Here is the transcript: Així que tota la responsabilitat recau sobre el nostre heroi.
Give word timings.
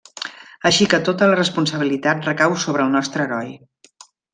Així 0.69 0.87
que 0.93 1.01
tota 1.11 1.29
la 1.33 1.37
responsabilitat 1.41 2.27
recau 2.31 2.59
sobre 2.67 2.87
el 2.91 2.95
nostre 3.01 3.29
heroi. 3.31 3.59